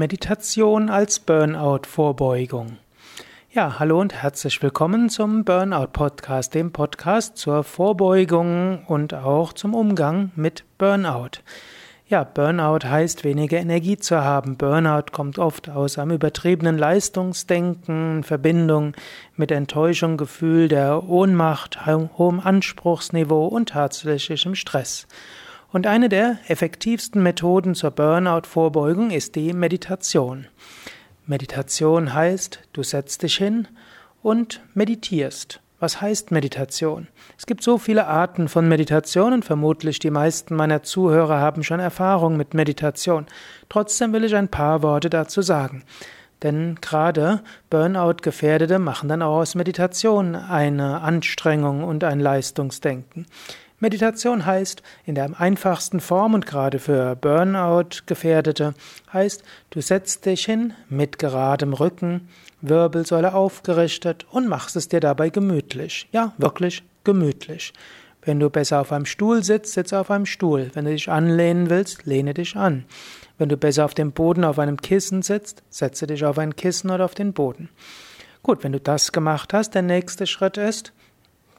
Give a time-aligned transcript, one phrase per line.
[0.00, 2.78] Meditation als Burnout-Vorbeugung.
[3.50, 10.30] Ja, hallo und herzlich willkommen zum Burnout-Podcast, dem Podcast zur Vorbeugung und auch zum Umgang
[10.36, 11.42] mit Burnout.
[12.08, 14.56] Ja, Burnout heißt weniger Energie zu haben.
[14.56, 18.94] Burnout kommt oft aus einem übertriebenen Leistungsdenken, in Verbindung
[19.36, 25.06] mit Enttäuschung, Gefühl der Ohnmacht, hohem Anspruchsniveau und tatsächlichem Stress.
[25.72, 30.48] Und eine der effektivsten Methoden zur Burnout-Vorbeugung ist die Meditation.
[31.26, 33.68] Meditation heißt, du setzt dich hin
[34.20, 35.60] und meditierst.
[35.78, 37.06] Was heißt Meditation?
[37.38, 41.80] Es gibt so viele Arten von Meditation und vermutlich die meisten meiner Zuhörer haben schon
[41.80, 43.26] Erfahrung mit Meditation.
[43.68, 45.84] Trotzdem will ich ein paar Worte dazu sagen.
[46.42, 53.26] Denn gerade Burnout-Gefährdete machen dann auch aus Meditation eine Anstrengung und ein Leistungsdenken.
[53.80, 58.74] Meditation heißt in der einfachsten Form und gerade für Burnout-Gefährdete
[59.10, 62.28] heißt, du setzt dich hin mit geradem Rücken,
[62.60, 66.08] Wirbelsäule aufgerichtet und machst es dir dabei gemütlich.
[66.12, 67.72] Ja, wirklich gemütlich.
[68.22, 70.70] Wenn du besser auf einem Stuhl sitzt, sitze auf einem Stuhl.
[70.74, 72.84] Wenn du dich anlehnen willst, lehne dich an.
[73.38, 76.90] Wenn du besser auf dem Boden auf einem Kissen sitzt, setze dich auf ein Kissen
[76.90, 77.70] oder auf den Boden.
[78.42, 80.92] Gut, wenn du das gemacht hast, der nächste Schritt ist,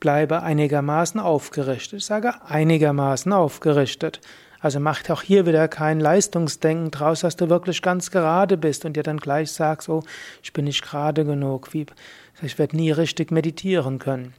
[0.00, 2.00] bleibe einigermaßen aufgerichtet.
[2.00, 4.20] Ich sage einigermaßen aufgerichtet.
[4.60, 8.96] Also macht auch hier wieder kein Leistungsdenken draus, dass du wirklich ganz gerade bist und
[8.96, 10.02] dir dann gleich sagst, oh,
[10.42, 11.86] ich bin nicht gerade genug, wie,
[12.42, 14.34] ich werde nie richtig meditieren können.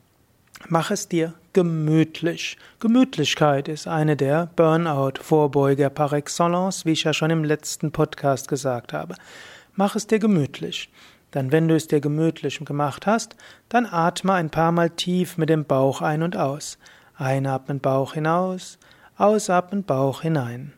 [0.67, 2.57] Mach es dir gemütlich.
[2.81, 8.91] Gemütlichkeit ist eine der Burnout-Vorbeuger par excellence, wie ich ja schon im letzten Podcast gesagt
[8.91, 9.15] habe.
[9.75, 10.89] Mach es dir gemütlich.
[11.31, 13.35] Dann, wenn du es dir gemütlich gemacht hast,
[13.69, 16.77] dann atme ein paar Mal tief mit dem Bauch ein und aus.
[17.15, 18.79] Einatmen Bauch hinaus,
[19.17, 20.73] ausatmen Bauch hinein.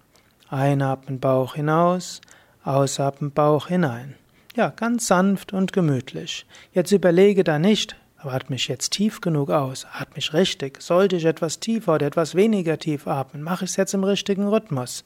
[0.50, 2.20] Einatmen Bauch hinaus,
[2.64, 4.16] ausatmen Bauch hinein.
[4.56, 6.46] Ja, ganz sanft und gemütlich.
[6.74, 9.88] Jetzt überlege da nicht, atme ich jetzt tief genug aus?
[9.94, 10.82] Atme ich richtig?
[10.82, 13.44] Sollte ich etwas tiefer oder etwas weniger tief atmen?
[13.44, 15.06] Mache ich es jetzt im richtigen Rhythmus?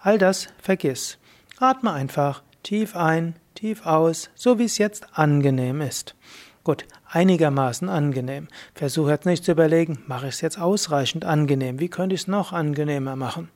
[0.00, 1.18] All das vergiss.
[1.58, 6.16] Atme einfach tief ein, tief aus, so wie es jetzt angenehm ist.
[6.64, 8.48] Gut, einigermaßen angenehm.
[8.74, 12.26] Versuche jetzt nicht zu überlegen, mache ich es jetzt ausreichend angenehm, wie könnte ich es
[12.26, 13.50] noch angenehmer machen?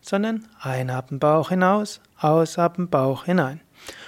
[0.00, 3.60] Sondern einatmen Bauch hinaus, ausatmen Bauch hinein.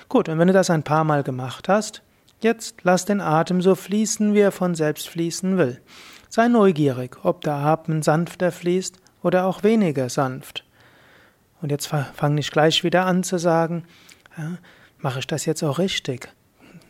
[0.09, 2.03] Gut, und wenn du das ein paar Mal gemacht hast,
[2.41, 5.81] jetzt lass den Atem so fließen, wie er von selbst fließen will.
[6.29, 10.65] Sei neugierig, ob der Atem sanfter fließt oder auch weniger sanft.
[11.61, 13.87] Und jetzt fang nicht gleich wieder an zu sagen,
[14.39, 14.59] ja,
[15.03, 16.29] mache ich das jetzt auch richtig?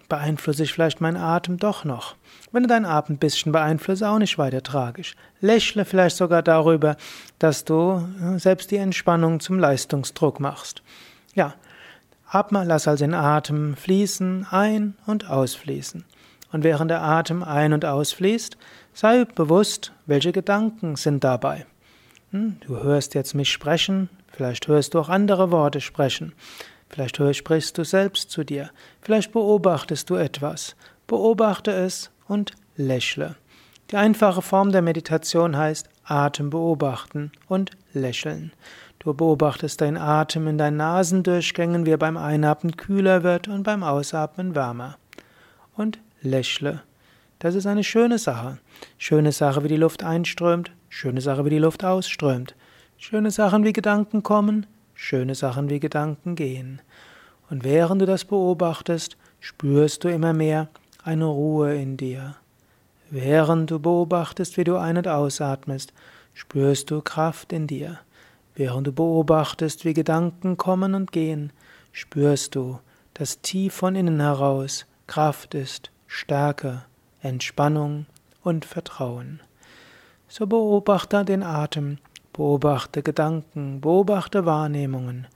[0.09, 2.17] Beeinflusse ich vielleicht meinen Atem doch noch?
[2.53, 5.15] Wenn du deinen Atem ein bisschen beeinflusst, auch nicht weiter tragisch.
[5.41, 6.97] Lächle vielleicht sogar darüber,
[7.39, 8.07] dass du
[8.37, 10.83] selbst die Entspannung zum Leistungsdruck machst.
[11.35, 11.55] Ja,
[12.29, 16.05] atme, lass also den Atem fließen, ein- und ausfließen.
[16.53, 18.59] Und während der Atem ein- und ausfließt,
[18.93, 21.65] sei bewusst, welche Gedanken sind dabei.
[22.33, 26.35] Hm, du hörst jetzt mich sprechen, vielleicht hörst du auch andere Worte sprechen.
[26.93, 28.71] Vielleicht sprichst du selbst zu dir.
[29.01, 30.77] Vielleicht beobachtest du etwas.
[31.07, 33.37] Beobachte es und lächle.
[33.91, 38.53] Die einfache Form der Meditation heißt Atem beobachten und lächeln.
[38.99, 43.83] Du beobachtest deinen Atem in deinen Nasendurchgängen, wie er beim Einatmen kühler wird und beim
[43.83, 44.97] Ausatmen wärmer.
[45.75, 46.83] Und lächle.
[47.39, 48.59] Das ist eine schöne Sache.
[48.99, 52.55] Schöne Sache, wie die Luft einströmt, schöne Sache, wie die Luft ausströmt.
[52.97, 56.81] Schöne Sachen, wie Gedanken kommen, schöne Sachen wie Gedanken gehen.
[57.51, 60.69] Und während du das beobachtest, spürst du immer mehr
[61.05, 62.37] eine Ruhe in dir.
[63.11, 65.93] Während du beobachtest, wie du ein- und ausatmest,
[66.35, 67.99] spürst du Kraft in dir.
[68.55, 71.53] Während du beobachtest, wie Gedanken kommen und gehen,
[71.93, 72.79] spürst du,
[73.15, 76.85] dass tief von innen heraus Kraft ist, Stärke,
[77.21, 78.07] Entspannung
[78.43, 79.41] und Vertrauen.
[80.29, 81.99] So beobachte den Atem
[82.33, 85.27] Beobachte Gedanken, beobachte Wahrnehmungen.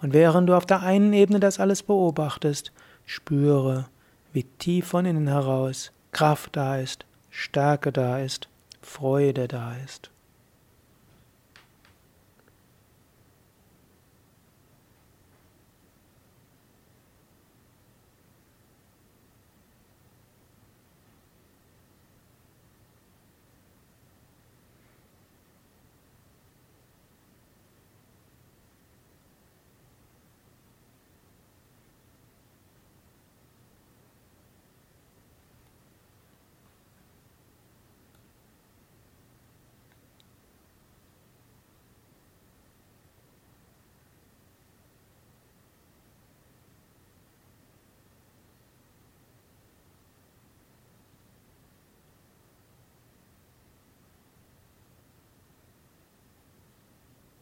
[0.00, 2.72] Und während du auf der einen Ebene das alles beobachtest,
[3.04, 3.86] spüre,
[4.32, 8.48] wie tief von innen heraus Kraft da ist, Stärke da ist,
[8.80, 10.10] Freude da ist.